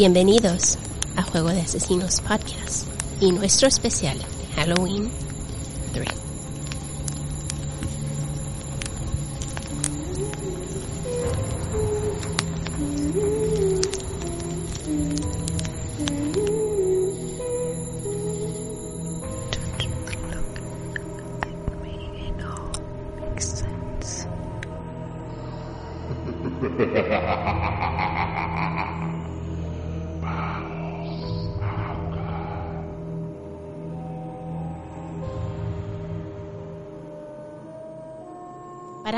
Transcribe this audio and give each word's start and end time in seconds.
Bienvenidos 0.00 0.78
a 1.16 1.24
Juego 1.24 1.48
de 1.48 1.60
Asesinos 1.60 2.20
Podcast 2.20 2.86
y 3.20 3.32
nuestro 3.32 3.66
especial 3.66 4.16
Halloween 4.54 5.10
3. 5.92 6.06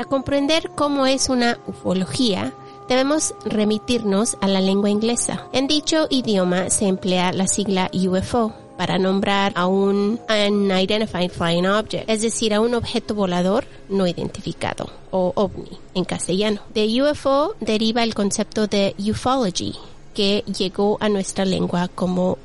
Para 0.01 0.09
comprender 0.09 0.71
cómo 0.73 1.05
es 1.05 1.29
una 1.29 1.59
ufología, 1.67 2.53
debemos 2.89 3.35
remitirnos 3.45 4.35
a 4.41 4.47
la 4.47 4.59
lengua 4.59 4.89
inglesa. 4.89 5.45
En 5.53 5.67
dicho 5.67 6.07
idioma 6.09 6.71
se 6.71 6.87
emplea 6.87 7.31
la 7.31 7.45
sigla 7.45 7.91
UFO 7.93 8.51
para 8.79 8.97
nombrar 8.97 9.51
a 9.53 9.67
un 9.67 10.19
Unidentified 10.27 11.29
Flying 11.29 11.67
Object, 11.67 12.09
es 12.09 12.23
decir, 12.23 12.51
a 12.55 12.61
un 12.61 12.73
objeto 12.73 13.13
volador 13.13 13.65
no 13.89 14.07
identificado, 14.07 14.89
o 15.11 15.33
ovni 15.35 15.77
en 15.93 16.03
castellano. 16.03 16.61
De 16.73 17.03
UFO 17.03 17.53
deriva 17.59 18.01
el 18.01 18.15
concepto 18.15 18.65
de 18.65 18.95
ufology, 18.97 19.75
que 20.15 20.43
llegó 20.47 20.97
a 20.99 21.09
nuestra 21.09 21.45
lengua 21.45 21.89
como 21.89 22.39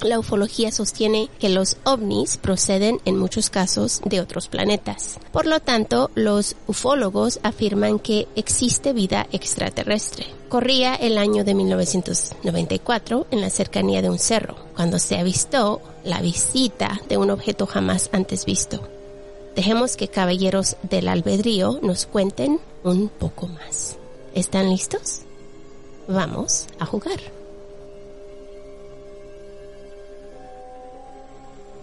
La 0.00 0.18
ufología 0.18 0.72
sostiene 0.72 1.28
que 1.38 1.48
los 1.48 1.76
ovnis 1.84 2.36
proceden 2.36 3.00
en 3.04 3.16
muchos 3.18 3.50
casos 3.50 4.00
de 4.04 4.20
otros 4.20 4.48
planetas. 4.48 5.18
Por 5.32 5.46
lo 5.46 5.60
tanto, 5.60 6.10
los 6.14 6.56
ufólogos 6.66 7.40
afirman 7.42 7.98
que 7.98 8.28
existe 8.36 8.92
vida 8.92 9.26
extraterrestre. 9.32 10.26
Corría 10.48 10.94
el 10.94 11.18
año 11.18 11.44
de 11.44 11.54
1994 11.54 13.26
en 13.30 13.40
la 13.40 13.50
cercanía 13.50 14.02
de 14.02 14.10
un 14.10 14.18
cerro, 14.18 14.56
cuando 14.76 14.98
se 14.98 15.18
avistó 15.18 15.80
la 16.04 16.20
visita 16.20 17.00
de 17.08 17.16
un 17.16 17.30
objeto 17.30 17.66
jamás 17.66 18.10
antes 18.12 18.44
visto. 18.44 18.88
Dejemos 19.54 19.96
que 19.96 20.08
caballeros 20.08 20.76
del 20.82 21.08
albedrío 21.08 21.78
nos 21.82 22.06
cuenten 22.06 22.58
un 22.84 23.08
poco 23.08 23.46
más. 23.46 23.96
¿Están 24.34 24.70
listos? 24.70 25.20
Vamos 26.08 26.66
a 26.78 26.86
jugar. 26.86 27.41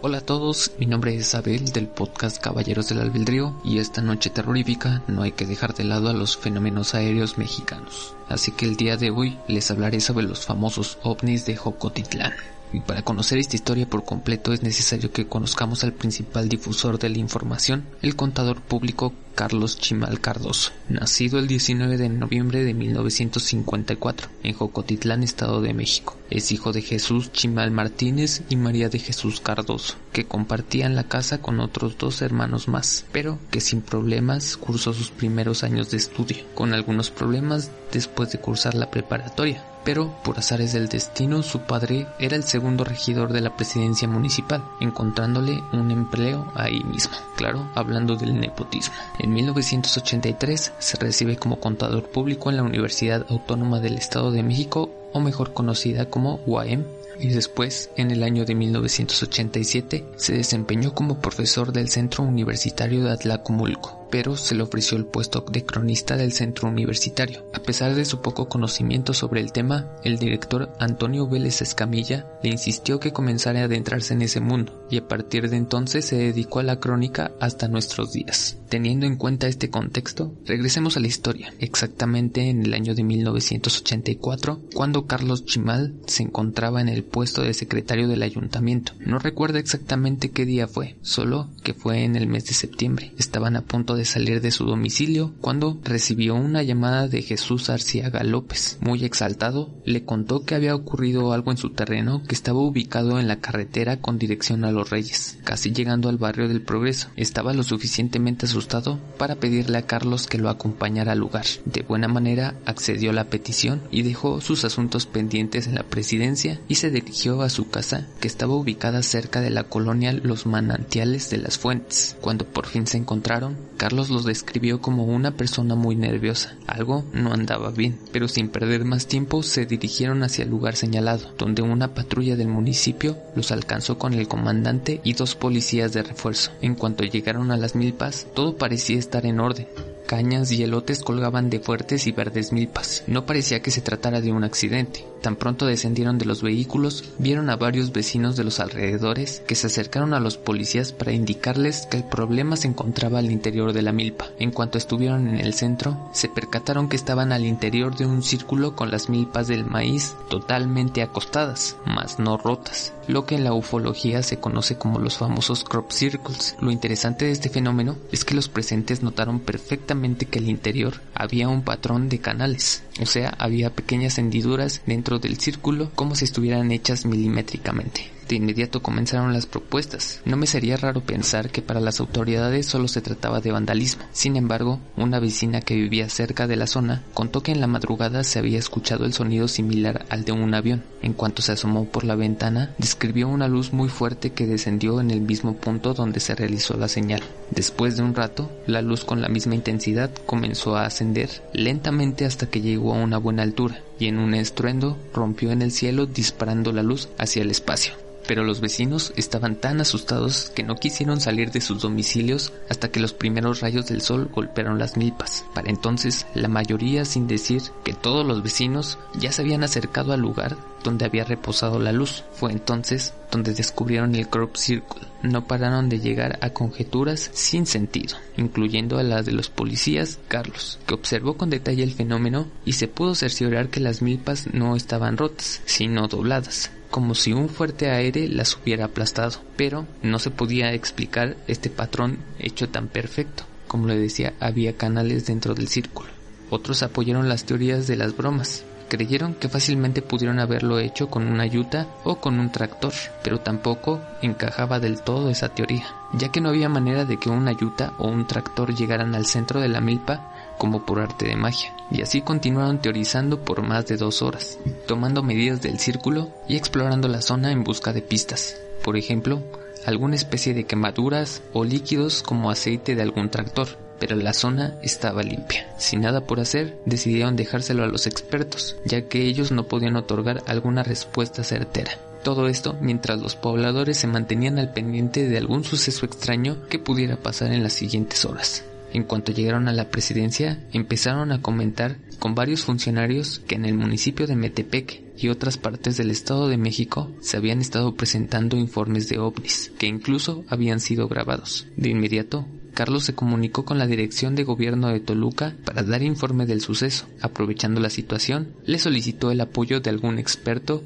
Hola 0.02 0.20
a 0.20 0.22
todos, 0.22 0.72
mi 0.80 0.86
nombre 0.86 1.14
es 1.14 1.36
Abel 1.36 1.74
del 1.74 1.90
podcast 1.90 2.42
Caballeros 2.42 2.88
del 2.88 3.02
Albedrío 3.02 3.54
y 3.66 3.80
esta 3.80 4.02
noche 4.02 4.30
terrorífica 4.30 5.04
no 5.08 5.24
hay 5.24 5.34
que 5.34 5.46
dejar 5.46 5.74
de 5.74 5.84
lado 5.84 6.08
a 6.08 6.14
los 6.14 6.38
fenómenos 6.38 6.96
aéreos 6.96 7.38
mexicanos. 7.38 8.16
Así 8.30 8.54
que 8.54 8.64
el 8.64 8.78
día 8.78 8.96
de 8.96 9.12
hoy 9.12 9.38
les 9.50 9.70
hablaré 9.72 10.00
sobre 10.00 10.26
los 10.26 10.46
famosos 10.46 11.00
ovnis 11.04 11.46
de 11.46 11.58
Jocotitlán. 11.58 12.32
Y 12.72 12.82
para 12.82 13.02
conocer 13.02 13.40
esta 13.40 13.56
historia 13.56 13.90
por 13.90 14.04
completo 14.04 14.54
es 14.54 14.62
necesario 14.62 15.12
que 15.12 15.28
conozcamos 15.28 15.84
al 15.84 15.94
principal 15.94 16.50
difusor 16.50 17.00
de 17.00 17.10
la 17.10 17.18
información, 17.18 17.86
el 18.02 18.16
contador 18.16 18.62
público 18.62 19.14
Carlos 19.40 19.78
Chimal 19.78 20.20
Cardoso, 20.20 20.72
nacido 20.90 21.40
el 21.40 21.48
19 21.48 21.98
de 21.98 22.10
noviembre 22.10 22.64
de 22.64 22.74
1954 22.74 24.28
en 24.44 24.54
Jocotitlán, 24.54 25.24
Estado 25.24 25.62
de 25.62 25.74
México. 25.74 26.18
Es 26.30 26.52
hijo 26.52 26.74
de 26.74 26.82
Jesús 26.82 27.32
Chimal 27.32 27.72
Martínez 27.72 28.42
y 28.50 28.58
María 28.58 28.90
de 28.90 29.00
Jesús 29.00 29.40
Cardoso, 29.40 29.96
que 30.12 30.26
compartían 30.26 30.96
la 30.96 31.06
casa 31.06 31.42
con 31.42 31.62
otros 31.62 31.98
dos 31.98 32.22
hermanos 32.22 32.68
más, 32.68 33.06
pero 33.12 33.40
que 33.50 33.62
sin 33.62 33.82
problemas 33.82 34.58
cursó 34.58 34.94
sus 34.94 35.10
primeros 35.10 35.64
años 35.64 35.90
de 35.90 35.98
estudio, 35.98 36.44
con 36.54 36.74
algunos 36.74 37.10
problemas 37.10 37.72
después 37.94 38.32
de 38.32 38.40
cursar 38.40 38.76
la 38.76 38.92
preparatoria 38.92 39.64
pero 39.84 40.14
por 40.24 40.40
azares 40.40 40.74
del 40.74 40.90
destino 40.90 41.44
su 41.44 41.62
padre 41.62 42.08
era 42.20 42.36
el 42.36 42.44
segundo 42.44 42.84
regidor 42.84 43.34
de 43.34 43.42
la 43.42 43.56
presidencia 43.56 44.08
municipal, 44.08 44.64
encontrándole 44.80 45.64
un 45.74 45.92
empleo 45.92 46.52
ahí 46.56 46.84
mismo, 46.84 47.16
claro, 47.36 47.70
hablando 47.76 48.16
del 48.16 48.40
nepotismo. 48.40 48.94
En 49.20 49.34
1983 49.34 50.74
se 50.78 50.98
recibe 50.98 51.38
como 51.38 51.60
contador 51.60 52.04
público 52.10 52.50
en 52.50 52.58
la 52.58 52.64
Universidad 52.64 53.26
Autónoma 53.30 53.80
del 53.80 53.98
Estado 53.98 54.32
de 54.32 54.44
México, 54.44 54.92
o 55.14 55.20
mejor 55.20 55.54
conocida 55.54 56.06
como 56.06 56.40
UAM, 56.46 56.86
y 57.20 57.30
después, 57.30 57.90
en 57.98 58.12
el 58.12 58.24
año 58.24 58.46
de 58.46 58.56
1987, 58.56 60.06
se 60.16 60.34
desempeñó 60.34 60.94
como 60.94 61.20
profesor 61.20 61.74
del 61.74 61.90
Centro 61.90 62.24
Universitario 62.24 63.04
de 63.04 63.12
Atlacomulco 63.12 63.99
pero 64.12 64.36
se 64.36 64.56
le 64.56 64.64
ofreció 64.64 64.98
el 64.98 65.06
puesto 65.06 65.46
de 65.52 65.66
cronista 65.66 66.18
del 66.18 66.32
centro 66.32 66.68
universitario. 66.68 67.46
A 67.54 67.60
pesar 67.60 67.96
de 67.96 68.06
su 68.06 68.22
poco 68.22 68.50
conocimiento 68.50 69.14
sobre 69.14 69.42
el 69.42 69.52
tema, 69.52 69.88
el 70.04 70.18
director 70.18 70.72
Antonio 70.80 71.28
Vélez 71.28 71.62
Escamilla 71.62 72.28
le 72.44 72.50
insistió 72.50 73.00
que 73.00 73.14
comenzara 73.14 73.62
a 73.62 73.64
adentrarse 73.66 74.14
en 74.14 74.22
ese 74.22 74.40
mundo, 74.40 74.88
y 74.90 74.98
a 74.98 75.08
partir 75.08 75.50
de 75.50 75.58
entonces 75.58 76.06
se 76.06 76.18
dedicó 76.18 76.60
a 76.60 76.64
la 76.64 76.80
crónica 76.80 77.32
hasta 77.40 77.68
nuestros 77.68 78.12
días. 78.12 78.58
Teniendo 78.70 79.06
en 79.06 79.16
cuenta 79.16 79.48
este 79.48 79.70
contexto, 79.70 80.34
regresemos 80.46 80.96
a 80.96 81.00
la 81.00 81.08
historia, 81.08 81.54
exactamente 81.60 82.50
en 82.50 82.64
el 82.64 82.74
año 82.74 82.96
de 82.96 83.04
1984, 83.04 84.62
cuando 84.74 85.06
Carlos 85.08 85.46
Chimal 85.46 85.96
se 86.06 86.24
encontraba 86.24 86.82
en 86.82 86.90
el 86.90 87.04
puesto 87.04 87.42
de 87.42 87.54
secretario 87.54 88.08
del 88.08 88.24
ayuntamiento. 88.24 88.94
No 89.00 89.20
recuerda 89.20 89.60
exactamente 89.60 90.30
qué 90.30 90.46
día 90.46 90.68
fue, 90.68 90.98
solo 91.02 91.50
que 91.64 91.74
fue 91.74 92.04
en 92.04 92.16
el 92.16 92.28
mes 92.28 92.46
de 92.46 92.54
septiembre. 92.54 93.12
Estaban 93.18 93.56
a 93.56 93.62
punto 93.62 93.96
de 93.96 93.99
salir 94.06 94.42
de 94.42 94.52
su 94.52 94.66
domicilio 94.66 95.34
cuando 95.42 95.80
recibió 95.84 96.36
una 96.36 96.64
llamada 96.64 97.08
de 97.08 97.22
Jesús 97.22 97.70
Arciaga 97.70 98.24
López. 98.24 98.78
Muy 98.82 99.04
exaltado, 99.06 99.70
le 99.86 100.04
contó 100.06 100.44
que 100.46 100.56
había 100.56 100.76
ocurrido 100.76 101.34
algo 101.34 101.52
en 101.52 101.58
su 101.58 101.72
terreno 101.72 102.24
que 102.28 102.36
estaba 102.36 102.60
ubicado 102.60 103.20
en 103.20 103.28
la 103.28 103.40
carretera 103.40 104.02
con 104.02 104.20
dirección 104.20 104.64
a 104.64 104.72
Los 104.72 104.90
Reyes, 104.90 105.38
casi 105.44 105.72
llegando 105.72 106.10
al 106.10 106.18
barrio 106.18 106.48
del 106.48 106.62
Progreso. 106.62 107.10
Estaba 107.16 107.54
lo 107.54 107.64
suficientemente 107.64 108.46
asustado 108.46 109.00
para 109.18 109.36
pedirle 109.36 109.78
a 109.78 109.86
Carlos 109.86 110.28
que 110.28 110.38
lo 110.38 110.50
acompañara 110.50 111.14
al 111.14 111.20
lugar. 111.20 111.46
De 111.66 111.82
buena 111.82 112.08
manera 112.08 112.56
accedió 112.66 113.12
a 113.12 113.14
la 113.14 113.26
petición 113.26 113.82
y 113.92 114.04
dejó 114.04 114.42
sus 114.42 114.66
asuntos 114.66 115.06
pendientes 115.06 115.68
en 115.68 115.76
la 115.76 115.84
presidencia 115.84 116.60
y 116.68 116.76
se 116.76 116.92
dirigió 116.92 117.42
a 117.42 117.50
su 117.50 117.70
casa 117.70 118.08
que 118.20 118.28
estaba 118.28 118.56
ubicada 118.56 119.04
cerca 119.04 119.42
de 119.42 119.50
la 119.50 119.64
colonia 119.64 120.14
Los 120.14 120.46
Manantiales 120.46 121.30
de 121.30 121.38
las 121.38 121.58
Fuentes. 121.58 122.16
Cuando 122.22 122.46
por 122.46 122.66
fin 122.66 122.88
se 122.88 122.98
encontraron, 122.98 123.58
Carlos 123.78 123.89
los 123.94 124.26
describió 124.26 124.82
como 124.82 125.06
una 125.06 125.32
persona 125.32 125.76
muy 125.76 125.96
nerviosa. 125.96 126.56
Algo 126.68 127.04
no 127.14 127.34
andaba 127.34 127.72
bien, 127.72 128.00
pero 128.12 128.28
sin 128.28 128.50
perder 128.50 128.86
más 128.86 129.08
tiempo 129.08 129.44
se 129.44 129.66
dirigieron 129.66 130.24
hacia 130.24 130.44
el 130.44 130.50
lugar 130.50 130.76
señalado, 130.76 131.34
donde 131.38 131.62
una 131.62 131.94
patrulla 131.94 132.36
del 132.36 132.48
municipio 132.48 133.18
los 133.36 133.52
alcanzó 133.52 133.98
con 133.98 134.14
el 134.14 134.28
comandante 134.28 135.02
y 135.04 135.14
dos 135.14 135.36
policías 135.36 135.94
de 135.94 136.04
refuerzo. 136.04 136.52
En 136.62 136.76
cuanto 136.76 137.04
llegaron 137.04 137.52
a 137.52 137.58
las 137.58 137.76
milpas, 137.76 138.28
todo 138.34 138.58
parecía 138.58 138.98
estar 138.98 139.26
en 139.26 139.40
orden 139.40 139.68
cañas 140.10 140.52
y 140.52 140.64
elotes 140.64 141.04
colgaban 141.04 141.52
de 141.52 141.60
fuertes 141.60 142.08
y 142.08 142.12
verdes 142.12 142.52
milpas. 142.52 143.04
No 143.06 143.28
parecía 143.28 143.62
que 143.62 143.70
se 143.70 143.82
tratara 143.82 144.22
de 144.22 144.32
un 144.32 144.44
accidente. 144.44 145.06
Tan 145.22 145.36
pronto 145.36 145.66
descendieron 145.66 146.18
de 146.18 146.26
los 146.26 146.42
vehículos, 146.42 147.04
vieron 147.18 147.50
a 147.50 147.56
varios 147.56 147.92
vecinos 147.92 148.36
de 148.36 148.44
los 148.44 148.60
alrededores 148.60 149.42
que 149.48 149.56
se 149.56 149.68
acercaron 149.68 150.14
a 150.14 150.20
los 150.20 150.38
policías 150.38 150.92
para 150.92 151.12
indicarles 151.12 151.88
que 151.90 151.98
el 151.98 152.04
problema 152.04 152.56
se 152.56 152.68
encontraba 152.68 153.20
al 153.20 153.32
interior 153.32 153.74
de 153.74 153.82
la 153.82 153.92
milpa. 153.92 154.28
En 154.40 154.52
cuanto 154.52 154.78
estuvieron 154.78 155.28
en 155.28 155.40
el 155.40 155.54
centro, 155.54 156.10
se 156.14 156.30
percataron 156.30 156.90
que 156.90 156.96
estaban 156.96 157.32
al 157.32 157.46
interior 157.46 157.96
de 157.96 158.06
un 158.06 158.24
círculo 158.24 158.76
con 158.76 158.92
las 158.92 159.10
milpas 159.10 159.48
del 159.48 159.66
maíz 159.66 160.16
totalmente 160.30 161.02
acostadas, 161.02 161.76
mas 161.86 162.20
no 162.20 162.38
rotas, 162.38 162.94
lo 163.08 163.26
que 163.26 163.36
en 163.36 163.44
la 163.44 163.54
ufología 163.54 164.24
se 164.24 164.40
conoce 164.40 164.78
como 164.78 165.00
los 165.00 165.18
famosos 165.18 165.64
crop 165.64 165.92
circles. 165.92 166.56
Lo 166.62 166.72
interesante 166.72 167.26
de 167.26 167.32
este 167.32 167.50
fenómeno 167.50 167.98
es 168.12 168.24
que 168.24 168.36
los 168.36 168.50
presentes 168.50 169.04
notaron 169.04 169.40
perfectamente 169.40 170.26
que 170.26 170.40
el 170.40 170.50
interior 170.50 171.02
había 171.14 171.50
un 171.50 171.64
patrón 171.64 172.08
de 172.10 172.20
canales, 172.20 172.84
o 173.02 173.06
sea, 173.06 173.34
había 173.38 173.74
pequeñas 173.74 174.18
hendiduras 174.18 174.82
dentro 174.86 175.09
del 175.18 175.40
círculo 175.40 175.90
como 175.96 176.14
si 176.14 176.26
estuvieran 176.26 176.72
hechas 176.72 177.06
milimétricamente. 177.06 178.19
De 178.30 178.36
inmediato 178.36 178.84
comenzaron 178.84 179.34
las 179.34 179.48
propuestas. 179.48 180.22
No 180.24 180.38
me 180.38 180.46
sería 180.46 180.78
raro 180.78 181.02
pensar 181.02 181.50
que 181.50 181.64
para 181.64 181.80
las 181.80 182.00
autoridades 182.00 182.68
solo 182.68 182.88
se 182.88 183.02
trataba 183.02 183.42
de 183.42 183.52
vandalismo. 183.52 184.04
Sin 184.12 184.36
embargo, 184.36 184.80
una 184.96 185.20
vecina 185.20 185.62
que 185.62 185.74
vivía 185.74 186.10
cerca 186.10 186.46
de 186.46 186.56
la 186.56 186.68
zona 186.68 187.02
contó 187.16 187.42
que 187.42 187.52
en 187.52 187.60
la 187.60 187.66
madrugada 187.66 188.24
se 188.24 188.38
había 188.38 188.60
escuchado 188.60 189.06
el 189.06 189.14
sonido 189.14 189.48
similar 189.48 190.06
al 190.10 190.26
de 190.26 190.32
un 190.32 190.54
avión. 190.54 190.84
En 191.02 191.14
cuanto 191.14 191.42
se 191.42 191.54
asomó 191.54 191.86
por 191.86 192.04
la 192.04 192.14
ventana, 192.14 192.76
describió 192.78 193.28
una 193.28 193.48
luz 193.48 193.74
muy 193.74 193.90
fuerte 193.90 194.30
que 194.30 194.46
descendió 194.46 195.02
en 195.02 195.10
el 195.10 195.22
mismo 195.22 195.56
punto 195.56 195.96
donde 195.96 196.20
se 196.20 196.36
realizó 196.36 196.78
la 196.78 196.88
señal. 196.88 197.24
Después 197.50 197.98
de 197.98 198.04
un 198.04 198.14
rato, 198.14 198.52
la 198.68 198.84
luz 198.84 199.06
con 199.06 199.24
la 199.24 199.30
misma 199.30 199.56
intensidad 199.56 200.12
comenzó 200.28 200.76
a 200.76 200.86
ascender 200.86 201.32
lentamente 201.52 202.26
hasta 202.26 202.48
que 202.48 202.62
llegó 202.62 202.94
a 202.94 203.04
una 203.04 203.18
buena 203.18 203.42
altura 203.42 203.82
y 203.98 204.06
en 204.06 204.20
un 204.20 204.36
estruendo 204.36 205.00
rompió 205.16 205.50
en 205.50 205.64
el 205.64 205.72
cielo 205.72 206.06
disparando 206.06 206.72
la 206.72 206.84
luz 206.84 207.10
hacia 207.18 207.42
el 207.42 207.50
espacio 207.50 208.09
pero 208.30 208.44
los 208.44 208.62
vecinos 208.62 209.12
estaban 209.16 209.56
tan 209.56 209.82
asustados 209.82 210.52
que 210.52 210.62
no 210.62 210.76
quisieron 210.76 211.20
salir 211.20 211.50
de 211.50 211.62
sus 211.62 211.82
domicilios 211.82 212.54
hasta 212.70 212.92
que 212.92 213.00
los 213.00 213.12
primeros 213.12 213.62
rayos 213.62 213.88
del 213.88 214.02
sol 214.02 214.30
golpearon 214.32 214.78
las 214.78 214.98
milpas. 214.98 215.46
Para 215.56 215.72
entonces, 215.72 216.28
la 216.36 216.48
mayoría, 216.48 217.06
sin 217.06 217.26
decir 217.26 217.64
que 217.84 217.94
todos 217.94 218.24
los 218.24 218.44
vecinos, 218.44 219.00
ya 219.18 219.32
se 219.32 219.42
habían 219.42 219.64
acercado 219.64 220.14
al 220.14 220.22
lugar 220.22 220.58
donde 220.84 221.06
había 221.06 221.24
reposado 221.24 221.80
la 221.80 221.92
luz. 221.92 222.24
Fue 222.34 222.52
entonces 222.52 223.16
donde 223.32 223.56
descubrieron 223.56 224.14
el 224.14 224.28
crop 224.28 224.56
circle. 224.58 225.08
No 225.24 225.48
pararon 225.48 225.90
de 225.90 226.00
llegar 226.00 226.38
a 226.42 226.52
conjeturas 226.52 227.32
sin 227.34 227.66
sentido, 227.66 228.16
incluyendo 228.38 229.00
a 229.00 229.04
la 229.04 229.24
de 229.24 229.32
los 229.32 229.50
policías 229.50 230.20
Carlos, 230.28 230.78
que 230.86 230.94
observó 230.94 231.36
con 231.36 231.50
detalle 231.50 231.82
el 231.82 231.94
fenómeno 231.94 232.46
y 232.64 232.74
se 232.74 232.88
pudo 232.88 233.16
cerciorar 233.16 233.70
que 233.70 233.80
las 233.80 234.04
milpas 234.04 234.54
no 234.54 234.76
estaban 234.76 235.18
rotas, 235.18 235.64
sino 235.66 236.08
dobladas 236.08 236.70
como 236.90 237.16
si 237.16 237.34
un 237.34 237.50
fuerte 237.50 237.90
aire 237.90 238.28
las 238.28 238.58
hubiera 238.58 238.86
aplastado, 238.86 239.40
pero 239.56 239.86
no 240.02 240.20
se 240.20 240.32
podía 240.32 240.74
explicar 240.74 241.38
este 241.48 241.70
patrón 241.70 242.20
hecho 242.40 242.70
tan 242.70 242.88
perfecto. 242.88 243.44
Como 243.68 243.88
le 243.88 243.98
decía, 243.98 244.34
había 244.40 244.76
canales 244.76 245.28
dentro 245.28 245.54
del 245.54 245.68
círculo. 245.68 246.10
Otros 246.50 246.82
apoyaron 246.82 247.30
las 247.30 247.46
teorías 247.46 247.86
de 247.86 247.96
las 247.96 248.18
bromas. 248.18 248.64
Creyeron 248.90 249.36
que 249.36 249.50
fácilmente 249.50 250.02
pudieron 250.02 250.40
haberlo 250.40 250.80
hecho 250.80 251.10
con 251.10 251.28
una 251.28 251.46
yuta 251.46 251.88
o 252.04 252.16
con 252.16 252.40
un 252.40 252.52
tractor, 252.52 252.94
pero 253.24 253.40
tampoco 253.40 254.02
encajaba 254.24 254.80
del 254.80 255.02
todo 255.02 255.30
esa 255.30 255.50
teoría, 255.50 255.86
ya 256.14 256.30
que 256.30 256.42
no 256.42 256.50
había 256.50 256.70
manera 256.70 257.06
de 257.06 257.18
que 257.18 257.30
una 257.30 257.52
yuta 257.52 257.94
o 258.00 258.08
un 258.08 258.26
tractor 258.26 258.74
llegaran 258.74 259.14
al 259.14 259.28
centro 259.28 259.62
de 259.62 259.70
la 259.70 259.80
milpa 259.80 260.39
como 260.60 260.86
por 260.86 261.00
arte 261.00 261.26
de 261.26 261.36
magia, 261.36 261.74
y 261.90 262.04
así 262.04 262.22
continuaron 262.22 262.80
teorizando 262.80 263.40
por 263.40 263.64
más 263.64 263.88
de 263.88 263.98
dos 263.98 264.22
horas, 264.22 264.60
tomando 264.86 265.24
medidas 265.24 265.64
del 265.64 265.80
círculo 265.80 266.30
y 266.48 266.56
explorando 266.56 267.08
la 267.08 267.24
zona 267.24 267.52
en 267.52 267.64
busca 267.64 267.94
de 267.94 268.04
pistas. 268.04 268.58
Por 268.84 268.96
ejemplo, 268.96 269.42
alguna 269.86 270.16
especie 270.16 270.54
de 270.54 270.66
quemaduras 270.66 271.42
o 271.54 271.64
líquidos 271.64 272.22
como 272.22 272.52
aceite 272.52 272.94
de 272.94 273.02
algún 273.02 273.30
tractor, 273.30 273.70
pero 274.00 274.16
la 274.16 274.34
zona 274.34 274.78
estaba 274.82 275.24
limpia. 275.24 275.74
Sin 275.78 276.02
nada 276.02 276.22
por 276.22 276.40
hacer, 276.40 276.78
decidieron 276.86 277.36
dejárselo 277.36 277.84
a 277.84 277.88
los 277.88 278.06
expertos, 278.06 278.78
ya 278.86 279.08
que 279.08 279.24
ellos 279.24 279.52
no 279.52 279.64
podían 279.68 279.96
otorgar 279.96 280.44
alguna 280.46 280.84
respuesta 280.84 281.44
certera. 281.44 281.98
Todo 282.24 282.48
esto 282.48 282.76
mientras 282.82 283.20
los 283.20 283.36
pobladores 283.36 283.98
se 283.98 284.08
mantenían 284.08 284.60
al 284.60 284.74
pendiente 284.74 285.28
de 285.28 285.38
algún 285.38 285.64
suceso 285.64 286.06
extraño 286.06 286.58
que 286.70 286.80
pudiera 286.80 287.16
pasar 287.16 287.54
en 287.54 287.64
las 287.64 287.74
siguientes 287.74 288.26
horas. 288.26 288.64
En 288.94 289.04
cuanto 289.04 289.32
llegaron 289.32 289.68
a 289.68 289.74
la 289.74 289.90
presidencia, 289.90 290.66
empezaron 290.74 291.32
a 291.32 291.42
comentar 291.42 291.98
con 292.20 292.36
varios 292.36 292.64
funcionarios 292.64 293.40
que 293.40 293.56
en 293.56 293.66
el 293.66 293.76
municipio 293.76 294.28
de 294.28 294.36
Metepec 294.36 295.02
y 295.18 295.30
otras 295.30 295.58
partes 295.58 295.98
del 295.98 296.12
Estado 296.12 296.48
de 296.48 296.58
México 296.58 297.12
se 297.22 297.38
habían 297.38 297.62
estado 297.62 297.96
presentando 297.96 298.58
informes 298.58 299.10
de 299.10 299.20
ovnis, 299.20 299.72
que 299.78 299.88
incluso 299.88 300.44
habían 300.48 300.80
sido 300.80 301.08
grabados. 301.08 301.68
De 301.76 301.90
inmediato, 301.90 302.48
Carlos 302.74 303.04
se 303.04 303.14
comunicó 303.14 303.66
con 303.66 303.78
la 303.78 303.88
Dirección 303.88 304.36
de 304.36 304.46
Gobierno 304.46 304.88
de 304.88 305.02
Toluca 305.02 305.56
para 305.66 305.84
dar 305.84 306.02
informe 306.02 306.46
del 306.46 306.62
suceso. 306.62 307.08
Aprovechando 307.22 307.82
la 307.82 307.90
situación, 307.90 308.54
le 308.66 308.80
solicitó 308.80 309.32
el 309.32 309.42
apoyo 309.42 309.82
de 309.82 309.90
algún 309.90 310.18
experto 310.18 310.84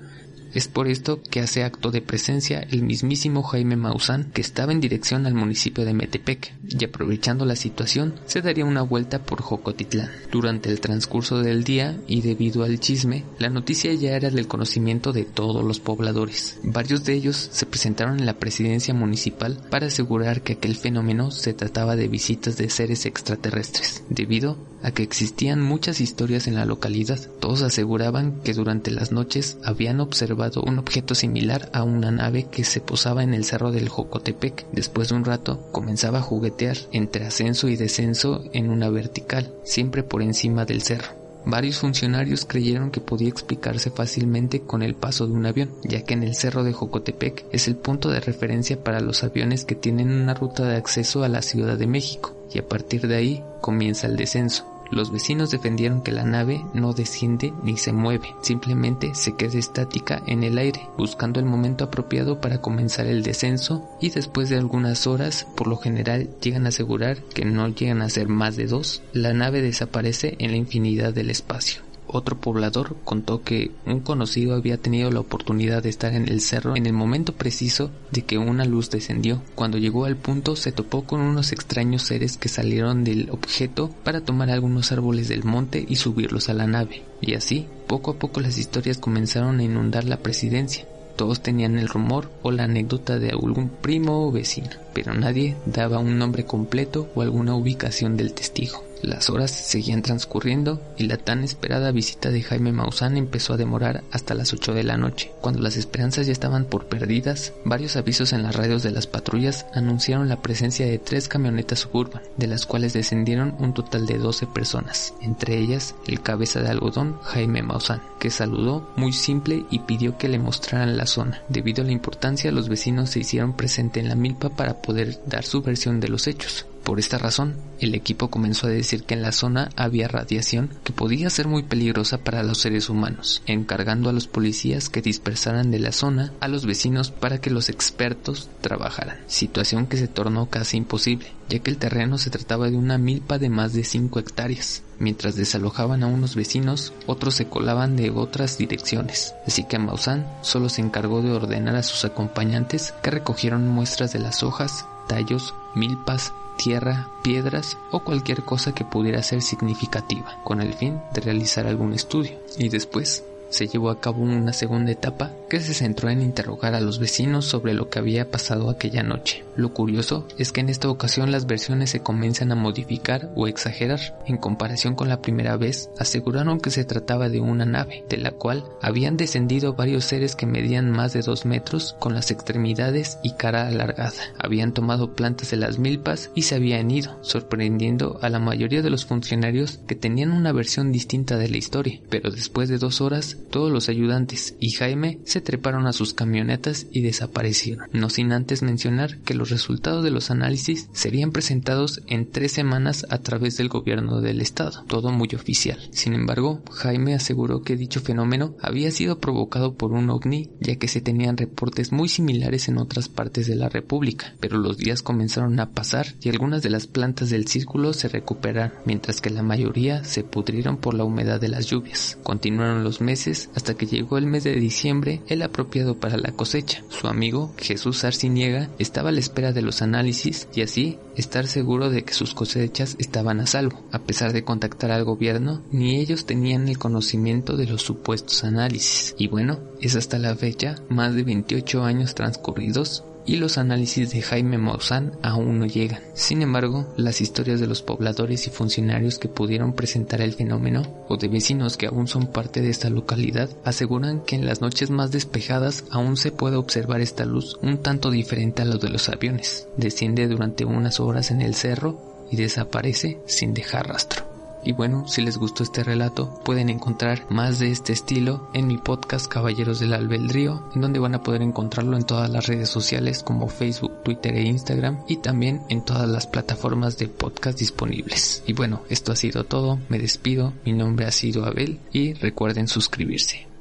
es 0.54 0.68
por 0.68 0.88
esto 0.88 1.22
que 1.22 1.40
hace 1.40 1.64
acto 1.64 1.92
de 1.92 2.02
presencia 2.02 2.60
el 2.60 2.84
mismísimo 2.84 3.44
Jaime 3.44 3.76
Maussan, 3.76 4.32
que 4.32 4.42
estaba 4.42 4.72
en 4.72 4.80
dirección 4.80 5.26
al 5.26 5.34
municipio 5.34 5.86
de 5.86 5.94
Metepec, 5.94 6.54
y 6.68 6.84
aprovechando 6.84 7.46
la 7.46 7.56
situación, 7.56 8.16
se 8.26 8.42
daría 8.42 8.66
una 8.66 8.82
vuelta 8.82 9.20
por 9.24 9.42
Jocotitlán. 9.42 10.10
Durante 10.32 10.70
el 10.70 10.80
transcurso 10.80 11.42
del 11.42 11.64
día, 11.64 11.98
y 12.08 12.22
debido 12.22 12.64
al 12.64 12.80
chisme, 12.80 13.24
la 13.40 13.50
noticia 13.50 13.94
ya 13.94 14.16
era 14.16 14.30
del 14.30 14.48
conocimiento 14.48 15.14
de 15.14 15.26
todos 15.26 15.64
los 15.64 15.80
pobladores. 15.80 16.60
Varios 16.64 17.04
de 17.04 17.14
ellos 17.14 17.50
se 17.52 17.66
presentaron 17.66 18.20
en 18.20 18.26
la 18.26 18.38
presidencia 18.40 18.94
municipal 18.94 19.60
para 19.70 19.88
asegurar 19.88 20.42
que 20.42 20.54
aquel 20.54 20.76
fenómeno 20.76 21.32
se 21.32 21.54
trataba 21.54 21.96
de 21.96 22.08
visitas 22.08 22.58
de 22.58 22.70
seres 22.70 23.06
extraterrestres, 23.06 24.04
debido 24.10 24.58
a 24.84 24.92
que 24.92 25.02
existían 25.02 25.62
muchas 25.62 26.02
historias 26.02 26.48
en 26.48 26.56
la 26.56 26.66
localidad. 26.66 27.20
Todos 27.40 27.62
aseguraban 27.62 28.42
que 28.44 28.54
durante 28.54 28.92
las 28.92 29.12
noches 29.12 29.58
habían 29.64 30.02
observado 30.02 30.62
un 30.62 30.78
objeto 30.78 31.16
similar 31.16 31.70
a 31.74 31.84
una 31.84 32.12
nave 32.12 32.48
que 32.52 32.64
se 32.64 32.82
posaba 32.82 33.24
en 33.24 33.34
el 33.34 33.46
cerro 33.46 33.72
del 33.72 33.90
Jocotepec. 33.90 34.66
Después 34.72 35.10
de 35.10 35.16
un 35.16 35.26
rato 35.26 35.68
comenzaba 35.72 36.20
a 36.20 36.22
juguetear 36.22 36.78
entre 36.92 37.26
ascenso 37.26 37.70
y 37.70 37.78
descenso 37.78 38.44
en 38.54 38.70
una 38.70 38.90
vertical, 38.90 39.54
siempre 39.64 40.04
por 40.04 40.22
encima 40.22 40.66
del 40.66 40.82
cerro. 40.82 41.24
Varios 41.46 41.80
funcionarios 41.80 42.46
creyeron 42.46 42.90
que 42.90 43.02
podía 43.02 43.28
explicarse 43.28 43.92
fácilmente 43.92 44.62
con 44.62 44.82
el 44.82 44.96
paso 44.96 45.28
de 45.28 45.34
un 45.34 45.46
avión, 45.46 45.72
ya 45.84 46.02
que 46.04 46.14
en 46.14 46.24
el 46.24 46.36
cerro 46.36 46.64
de 46.64 46.72
Jocotepec 46.72 47.46
es 47.52 47.68
el 47.68 47.76
punto 47.76 48.10
de 48.10 48.22
referencia 48.22 48.82
para 48.82 49.02
los 49.02 49.24
aviones 49.24 49.66
que 49.66 49.76
tienen 49.76 50.10
una 50.10 50.34
ruta 50.34 50.66
de 50.66 50.78
acceso 50.78 51.24
a 51.24 51.28
la 51.28 51.42
Ciudad 51.42 51.78
de 51.78 51.88
México, 51.88 52.34
y 52.54 52.60
a 52.60 52.68
partir 52.68 53.08
de 53.08 53.16
ahí 53.16 53.44
comienza 53.60 54.08
el 54.08 54.16
descenso. 54.16 54.73
Los 54.94 55.12
vecinos 55.12 55.50
defendieron 55.50 56.04
que 56.04 56.12
la 56.12 56.24
nave 56.24 56.64
no 56.76 56.94
desciende 56.94 57.52
ni 57.64 57.78
se 57.78 57.92
mueve, 57.92 58.36
simplemente 58.42 59.16
se 59.16 59.36
queda 59.36 59.58
estática 59.58 60.22
en 60.28 60.44
el 60.44 60.60
aire, 60.60 60.88
buscando 61.00 61.40
el 61.40 61.48
momento 61.48 61.86
apropiado 61.86 62.40
para 62.40 62.62
comenzar 62.62 63.08
el 63.08 63.24
descenso 63.24 63.90
y 64.00 64.12
después 64.12 64.50
de 64.50 64.58
algunas 64.58 65.08
horas, 65.08 65.48
por 65.56 65.66
lo 65.66 65.78
general 65.78 66.30
llegan 66.42 66.68
a 66.68 66.70
asegurar 66.70 67.24
que 67.24 67.44
no 67.44 67.68
llegan 67.70 68.04
a 68.04 68.10
ser 68.10 68.28
más 68.28 68.56
de 68.56 68.68
dos, 68.68 69.02
la 69.14 69.34
nave 69.34 69.64
desaparece 69.64 70.36
en 70.38 70.52
la 70.52 70.58
infinidad 70.58 71.12
del 71.12 71.32
espacio. 71.32 71.82
Otro 72.16 72.40
poblador 72.40 72.96
contó 73.04 73.42
que 73.42 73.72
un 73.88 74.00
conocido 74.00 74.54
había 74.54 74.78
tenido 74.78 75.10
la 75.10 75.20
oportunidad 75.20 75.82
de 75.82 75.90
estar 75.90 76.14
en 76.14 76.30
el 76.30 76.42
cerro 76.42 76.76
en 76.76 76.86
el 76.86 76.94
momento 76.94 77.34
preciso 77.34 77.90
de 78.12 78.22
que 78.22 78.38
una 78.38 78.66
luz 78.66 78.92
descendió. 78.92 79.42
Cuando 79.56 79.80
llegó 79.80 80.06
al 80.06 80.16
punto 80.16 80.56
se 80.56 80.72
topó 80.72 81.06
con 81.06 81.22
unos 81.22 81.52
extraños 81.52 82.04
seres 82.04 82.38
que 82.38 82.50
salieron 82.50 83.04
del 83.04 83.32
objeto 83.32 83.90
para 84.04 84.22
tomar 84.22 84.52
algunos 84.52 84.92
árboles 84.92 85.28
del 85.28 85.44
monte 85.44 85.84
y 85.90 85.96
subirlos 85.96 86.50
a 86.50 86.54
la 86.54 86.68
nave. 86.68 87.02
Y 87.20 87.34
así, 87.34 87.66
poco 87.88 88.12
a 88.12 88.20
poco 88.20 88.42
las 88.42 88.60
historias 88.60 89.00
comenzaron 89.00 89.60
a 89.60 89.64
inundar 89.64 90.04
la 90.04 90.18
presidencia. 90.18 90.86
Todos 91.16 91.42
tenían 91.42 91.80
el 91.80 91.90
rumor 91.90 92.30
o 92.44 92.52
la 92.52 92.66
anécdota 92.66 93.18
de 93.18 93.32
algún 93.32 93.70
primo 93.70 94.28
o 94.28 94.32
vecino, 94.32 94.70
pero 94.94 95.16
nadie 95.16 95.56
daba 95.66 95.98
un 95.98 96.20
nombre 96.20 96.46
completo 96.46 97.10
o 97.16 97.24
alguna 97.24 97.56
ubicación 97.56 98.18
del 98.18 98.34
testigo. 98.34 98.84
Las 99.04 99.30
horas 99.30 99.52
seguían 99.52 100.02
transcurriendo 100.02 100.82
y 100.98 101.04
la 101.04 101.18
tan 101.18 101.44
esperada 101.44 101.92
visita 101.92 102.30
de 102.30 102.42
Jaime 102.42 102.72
Maussan 102.72 103.18
empezó 103.18 103.54
a 103.54 103.58
demorar 103.58 104.02
hasta 104.12 104.34
las 104.34 104.54
8 104.54 104.74
de 104.74 104.84
la 104.86 104.96
noche. 104.96 105.30
Cuando 105.42 105.62
las 105.62 105.76
esperanzas 105.76 106.26
ya 106.26 106.32
estaban 106.32 106.64
por 106.64 106.86
perdidas, 106.86 107.52
varios 107.66 107.98
avisos 107.98 108.32
en 108.32 108.44
las 108.44 108.56
radios 108.56 108.82
de 108.82 108.92
las 108.92 109.06
patrullas 109.06 109.66
anunciaron 109.74 110.30
la 110.30 110.42
presencia 110.42 110.86
de 110.86 111.00
tres 111.00 111.28
camionetas 111.28 111.80
suburban, 111.80 112.22
de 112.38 112.48
las 112.48 112.66
cuales 112.66 112.94
descendieron 112.94 113.56
un 113.60 113.74
total 113.74 114.06
de 114.06 114.18
12 114.18 114.48
personas, 114.48 115.14
entre 115.20 115.60
ellas 115.60 115.96
el 116.08 116.22
cabeza 116.22 116.62
de 116.62 116.70
algodón 116.70 117.20
Jaime 117.24 117.62
Maussan, 117.62 118.02
que 118.22 118.32
saludó 118.32 118.90
muy 118.96 119.12
simple 119.12 119.66
y 119.70 119.80
pidió 119.80 120.18
que 120.18 120.30
le 120.30 120.40
mostraran 120.40 120.96
la 120.96 121.08
zona. 121.08 121.42
Debido 121.50 121.84
a 121.84 121.86
la 121.86 121.92
importancia, 121.92 122.54
los 122.54 122.70
vecinos 122.70 123.10
se 123.10 123.20
hicieron 123.20 123.52
presente 123.52 124.00
en 124.00 124.08
la 124.08 124.16
milpa 124.16 124.48
para 124.48 124.82
poder 124.82 125.20
dar 125.26 125.44
su 125.44 125.62
versión 125.62 126.00
de 126.00 126.08
los 126.08 126.28
hechos. 126.28 126.68
Por 126.84 127.00
esta 127.00 127.18
razón, 127.18 127.56
el 127.80 127.96
equipo 127.96 128.30
comenzó 128.30 128.68
a 128.68 128.72
decir 128.72 129.04
que 129.04 129.14
en 129.14 129.22
la 129.22 129.32
zona 129.32 129.70
había 129.78 130.10
radiación 130.10 130.70
que 130.84 130.92
podía 130.92 131.30
ser 131.30 131.48
muy 131.48 131.64
peligrosa 131.64 132.18
para 132.18 132.44
los 132.44 132.60
seres 132.60 132.90
humanos, 132.90 133.42
encargando 133.46 134.10
a 134.10 134.14
los 134.14 134.28
policías 134.28 134.90
que 134.90 135.02
dispersaran 135.02 135.72
de 135.72 135.80
la 135.80 135.94
zona 135.94 136.34
a 136.42 136.50
los 136.50 136.66
vecinos 136.66 137.10
para 137.10 137.40
que 137.40 137.50
los 137.50 137.70
expertos 137.70 138.50
trabajaran, 138.60 139.18
situación 139.28 139.88
que 139.88 139.98
se 139.98 140.10
tornó 140.10 140.50
casi 140.50 140.76
imposible, 140.76 141.28
ya 141.48 141.60
que 141.60 141.72
el 141.72 141.78
terreno 141.78 142.18
se 142.18 142.30
trataba 142.30 142.70
de 142.70 142.76
una 142.76 142.98
milpa 142.98 143.40
de 143.40 143.50
más 143.50 143.74
de 143.74 143.86
5 143.86 144.20
hectáreas. 144.20 144.84
Mientras 145.00 145.36
desalojaban 145.36 146.04
a 146.04 146.08
unos 146.08 146.36
vecinos, 146.36 146.94
otros 147.08 147.36
se 147.36 147.46
colaban 147.46 147.96
de 147.96 148.10
otras 148.12 148.58
direcciones, 148.58 149.34
así 149.48 149.64
que 149.64 149.80
Maussan 149.80 150.28
solo 150.42 150.68
se 150.68 150.82
encargó 150.82 151.22
de 151.22 151.32
ordenar 151.32 151.76
a 151.76 151.84
sus 151.84 152.04
acompañantes 152.04 152.94
que 153.02 153.12
recogieron 153.12 153.68
muestras 153.70 154.12
de 154.14 154.20
las 154.20 154.44
hojas, 154.44 154.86
tallos, 155.08 155.54
milpas, 155.76 156.34
tierra, 156.56 157.10
piedras 157.22 157.78
o 157.92 158.00
cualquier 158.00 158.44
cosa 158.44 158.74
que 158.74 158.86
pudiera 158.86 159.22
ser 159.24 159.42
significativa, 159.42 160.40
con 160.44 160.62
el 160.62 160.74
fin 160.74 161.02
de 161.14 161.22
realizar 161.22 161.68
algún 161.68 161.94
estudio. 161.94 162.40
Y 162.58 162.70
después 162.70 163.24
se 163.54 163.68
llevó 163.68 163.92
a 163.92 164.02
cabo 164.02 164.24
una 164.24 164.52
segunda 164.52 164.92
etapa 164.92 165.32
que 165.48 165.60
se 165.60 165.76
centró 165.76 166.10
en 166.10 166.24
interrogar 166.24 166.74
a 166.74 166.82
los 166.82 166.98
vecinos 166.98 167.46
sobre 167.46 167.76
lo 167.76 167.90
que 167.90 168.00
había 168.00 168.32
pasado 168.32 168.70
aquella 168.70 169.04
noche. 169.04 169.46
Lo 169.56 169.74
curioso 169.74 170.28
es 170.40 170.52
que 170.52 170.62
en 170.62 170.70
esta 170.70 170.90
ocasión 170.90 171.32
las 171.32 171.46
versiones 171.46 171.92
se 171.92 172.02
comienzan 172.02 172.52
a 172.52 172.56
modificar 172.56 173.32
o 173.36 173.48
exagerar. 173.48 174.00
En 174.26 174.38
comparación 174.38 174.96
con 174.96 175.10
la 175.10 175.22
primera 175.22 175.56
vez, 175.56 175.92
aseguraron 176.00 176.60
que 176.60 176.72
se 176.72 176.86
trataba 176.86 177.30
de 177.30 177.40
una 177.40 177.66
nave, 177.66 178.04
de 178.10 178.18
la 178.18 178.32
cual 178.32 178.64
habían 178.82 179.16
descendido 179.16 179.74
varios 179.74 180.06
seres 180.06 180.36
que 180.36 180.48
medían 180.48 180.90
más 180.90 181.14
de 181.14 181.22
dos 181.22 181.46
metros 181.46 181.96
con 182.00 182.16
las 182.16 182.32
extremidades 182.32 183.20
y 183.22 183.34
cara 183.34 183.68
alargada. 183.68 184.14
Habían 184.40 184.74
tomado 184.74 185.14
plantas 185.14 185.52
de 185.52 185.58
las 185.58 185.78
milpas 185.78 186.32
y 186.34 186.44
se 186.44 186.56
habían 186.56 186.90
ido, 186.90 187.20
sorprendiendo 187.22 188.18
a 188.24 188.30
la 188.30 188.40
mayoría 188.40 188.82
de 188.82 188.90
los 188.90 189.06
funcionarios 189.06 189.80
que 189.86 189.94
tenían 189.94 190.32
una 190.32 190.52
versión 190.52 190.92
distinta 190.92 191.38
de 191.38 191.50
la 191.50 191.58
historia. 191.58 192.02
Pero 192.10 192.32
después 192.32 192.70
de 192.70 192.80
dos 192.80 193.02
horas, 193.02 193.38
todos 193.50 193.72
los 193.72 193.90
ayudantes 193.90 194.56
y 194.60 194.72
Jaime 194.72 195.20
se 195.26 195.42
treparon 195.42 195.88
a 195.88 195.94
sus 195.94 196.14
camionetas 196.14 196.88
y 196.92 197.02
desaparecieron, 197.02 197.90
no 197.94 198.10
sin 198.10 198.32
antes 198.32 198.64
mencionar 198.64 199.20
que 199.20 199.34
los 199.34 199.50
resultados 199.50 200.04
de 200.04 200.12
los 200.12 200.32
análisis 200.32 200.90
serían 200.94 201.32
presentados 201.32 202.02
en 202.08 202.30
tres 202.30 202.52
semanas 202.52 203.06
a 203.10 203.20
través 203.20 203.58
del 203.58 203.70
gobierno 203.70 204.22
del 204.22 204.42
estado, 204.42 204.84
todo 204.88 205.12
muy 205.12 205.30
oficial. 205.34 205.80
Sin 205.92 206.14
embargo, 206.14 206.62
Jaime 206.72 207.14
aseguró 207.14 207.62
que 207.62 207.78
dicho 207.78 208.02
fenómeno 208.02 208.56
había 208.62 208.92
sido 208.92 209.20
provocado 209.20 209.76
por 209.76 209.94
un 209.94 210.10
ovni, 210.10 210.50
ya 210.60 210.76
que 210.76 210.88
se 210.88 211.02
tenían 211.02 211.38
reportes 211.38 211.92
muy 211.92 212.10
similares 212.10 212.68
en 212.68 212.78
otras 212.78 213.10
partes 213.10 213.48
de 213.48 213.56
la 213.56 213.70
República, 213.70 214.36
pero 214.40 214.58
los 214.58 214.78
días 214.78 215.02
comenzaron 215.02 215.60
a 215.60 215.72
pasar 215.72 216.08
y 216.22 216.30
algunas 216.30 216.62
de 216.62 216.70
las 216.70 216.88
plantas 216.88 217.30
del 217.30 217.48
círculo 217.48 217.94
se 217.94 218.08
recuperaron, 218.08 218.78
mientras 218.86 219.22
que 219.22 219.30
la 219.30 219.44
mayoría 219.44 220.04
se 220.04 220.24
pudrieron 220.24 220.78
por 220.78 220.94
la 220.94 221.04
humedad 221.04 221.40
de 221.40 221.50
las 221.50 221.68
lluvias. 221.68 222.18
Continuaron 222.24 222.84
los 222.84 223.02
meses 223.02 223.33
hasta 223.56 223.74
que 223.76 223.86
llegó 223.86 224.18
el 224.18 224.26
mes 224.26 224.44
de 224.44 224.56
diciembre, 224.56 225.22
el 225.28 225.42
apropiado 225.42 225.98
para 226.00 226.18
la 226.18 226.32
cosecha. 226.32 226.84
Su 226.90 227.08
amigo, 227.08 227.54
Jesús 227.58 228.04
Arciniega, 228.04 228.70
estaba 228.80 229.10
a 229.10 229.12
la 229.12 229.20
espera 229.20 229.52
de 229.52 229.62
los 229.62 229.82
análisis 229.82 230.48
y 230.54 230.62
así 230.62 230.98
estar 231.16 231.48
seguro 231.48 231.90
de 231.90 232.04
que 232.04 232.14
sus 232.14 232.34
cosechas 232.34 232.96
estaban 233.00 233.40
a 233.40 233.48
salvo. 233.48 233.82
A 233.92 234.00
pesar 234.00 234.34
de 234.34 234.44
contactar 234.44 234.92
al 234.92 235.04
gobierno, 235.04 235.62
ni 235.72 235.98
ellos 235.98 236.26
tenían 236.26 236.68
el 236.68 236.78
conocimiento 236.78 237.58
de 237.58 237.68
los 237.68 237.82
supuestos 237.82 238.44
análisis. 238.44 239.16
Y 239.18 239.28
bueno, 239.28 239.60
es 239.82 239.96
hasta 239.96 240.20
la 240.20 240.36
fecha, 240.36 240.76
más 240.90 241.16
de 241.16 241.24
28 241.24 241.84
años 241.84 242.16
transcurridos, 242.16 243.04
y 243.26 243.38
los 243.38 243.58
análisis 243.58 244.12
de 244.12 244.22
Jaime 244.22 244.58
Maussan 244.58 245.14
aún 245.22 245.60
no 245.60 245.66
llegan. 245.66 246.02
Sin 246.14 246.42
embargo, 246.42 246.94
las 246.98 247.22
historias 247.22 247.60
de 247.60 247.68
los 247.68 247.82
pobladores 247.82 248.48
y 248.48 248.50
funcionarios 248.50 249.20
que 249.20 249.30
pudieron 249.30 249.74
presentar 249.74 250.22
el 250.22 250.34
fenómeno 250.34 250.84
o 251.08 251.18
de 251.18 251.28
vecinos 251.28 251.78
que 251.78 251.88
aún 251.88 252.08
son 252.08 252.28
parte 252.28 252.62
de 252.62 252.70
esta 252.70 252.90
localidad 252.90 253.50
aseguran 253.64 254.22
que 254.22 254.36
en 254.36 254.46
las 254.46 254.62
noches 254.62 254.90
más 254.90 255.12
despejadas 255.12 255.86
aún 255.90 256.18
se 256.18 256.32
puede 256.32 256.58
observar 256.58 257.02
esta 257.02 257.26
luz 257.26 257.58
un 257.62 257.78
tanto 257.78 258.12
diferente 258.12 258.62
a 258.62 258.66
lo 258.66 258.78
de 258.78 258.90
los 258.90 259.10
aviones. 259.10 259.68
Desciende 259.78 260.28
durante 260.28 260.66
unas 260.66 261.00
horas 261.00 261.32
en 261.32 261.42
el 261.42 261.56
cerro 261.56 262.28
y 262.32 262.36
desaparece 262.36 263.20
sin 263.26 263.54
dejar 263.54 263.88
rastro. 263.88 264.33
Y 264.66 264.74
bueno, 264.74 265.08
si 265.08 265.22
les 265.22 265.38
gustó 265.38 265.64
este 265.64 265.84
relato, 265.84 266.40
pueden 266.44 266.70
encontrar 266.70 267.26
más 267.30 267.60
de 267.60 267.72
este 267.72 267.94
estilo 267.94 268.50
en 268.54 268.68
mi 268.68 268.78
podcast 268.78 269.28
Caballeros 269.28 269.80
del 269.80 269.94
Albedrío, 269.94 270.64
en 270.76 270.82
donde 270.82 271.00
van 271.00 271.16
a 271.16 271.24
poder 271.24 271.42
encontrarlo 271.42 271.98
en 271.98 272.04
todas 272.04 272.30
las 272.30 272.48
redes 272.48 272.70
sociales 272.70 273.24
como 273.24 273.48
Facebook, 273.48 274.04
Twitter 274.04 274.36
e 274.36 274.44
Instagram 274.44 275.04
y 275.08 275.18
también 275.18 275.62
en 275.70 275.84
todas 275.84 276.10
las 276.10 276.28
plataformas 276.28 276.98
de 276.98 277.08
podcast 277.08 277.60
disponibles. 277.60 278.44
Y 278.48 278.54
bueno, 278.54 278.82
esto 278.90 279.12
ha 279.12 279.16
sido 279.16 279.44
todo, 279.44 279.80
me 279.90 280.00
despido, 280.00 280.54
mi 280.66 280.74
nombre 280.74 281.06
ha 281.06 281.12
sido 281.12 281.46
Abel 281.46 281.80
y 281.92 282.14
recuerden 282.14 282.68
suscribirse. 282.68 283.53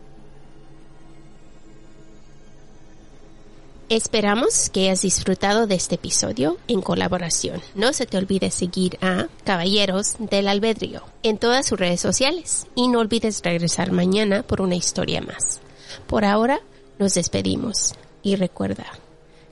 Esperamos 3.92 4.70
que 4.70 4.84
hayas 4.84 5.02
disfrutado 5.02 5.66
de 5.66 5.74
este 5.74 5.96
episodio 5.96 6.56
en 6.66 6.80
colaboración. 6.80 7.60
No 7.74 7.92
se 7.92 8.06
te 8.06 8.16
olvide 8.16 8.50
seguir 8.50 8.96
a 9.02 9.26
Caballeros 9.44 10.14
del 10.18 10.48
Albedrío 10.48 11.02
en 11.22 11.36
todas 11.36 11.66
sus 11.66 11.78
redes 11.78 12.00
sociales 12.00 12.66
y 12.74 12.88
no 12.88 13.00
olvides 13.00 13.42
regresar 13.44 13.92
mañana 13.92 14.44
por 14.44 14.62
una 14.62 14.76
historia 14.76 15.20
más. 15.20 15.60
Por 16.06 16.24
ahora 16.24 16.60
nos 16.98 17.12
despedimos 17.12 17.94
y 18.22 18.36
recuerda, 18.36 18.86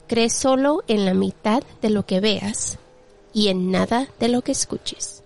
cree 0.06 0.30
solo 0.30 0.84
en 0.88 1.04
la 1.04 1.12
mitad 1.12 1.62
de 1.82 1.90
lo 1.90 2.06
que 2.06 2.20
veas 2.20 2.78
y 3.34 3.48
en 3.48 3.70
nada 3.70 4.08
de 4.20 4.28
lo 4.28 4.40
que 4.40 4.52
escuches. 4.52 5.22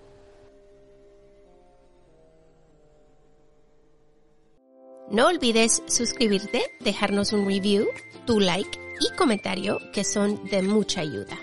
No 5.14 5.28
olvides 5.28 5.83
suscribirte, 5.87 6.75
dejarnos 6.80 7.33
un 7.33 7.47
review, 7.47 7.87
tu 8.26 8.40
like 8.40 8.76
y 8.99 9.14
comentario 9.14 9.78
que 9.92 10.02
son 10.02 10.44
de 10.47 10.61
mucha 10.62 11.02
ayuda. 11.02 11.38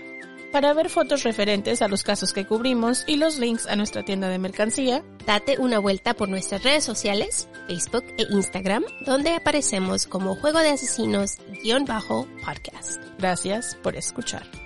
Para 0.52 0.74
ver 0.74 0.90
fotos 0.90 1.22
referentes 1.22 1.80
a 1.80 1.88
los 1.88 2.02
casos 2.02 2.34
que 2.34 2.46
cubrimos 2.46 3.04
y 3.06 3.16
los 3.16 3.38
links 3.38 3.66
a 3.66 3.74
nuestra 3.74 4.02
tienda 4.02 4.28
de 4.28 4.38
mercancía, 4.38 5.02
date 5.24 5.58
una 5.58 5.78
vuelta 5.78 6.12
por 6.12 6.28
nuestras 6.28 6.64
redes 6.64 6.84
sociales, 6.84 7.48
Facebook 7.66 8.04
e 8.18 8.26
Instagram, 8.28 8.84
donde 9.06 9.30
aparecemos 9.30 10.06
como 10.06 10.36
Juego 10.36 10.58
de 10.58 10.68
Asesinos-podcast. 10.68 13.02
Gracias 13.18 13.78
por 13.82 13.96
escuchar. 13.96 14.61